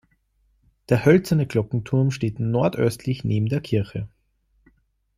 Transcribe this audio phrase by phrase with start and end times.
[0.89, 4.07] Der hölzerne Glockenturm steht nordöstlich neben der Kirche.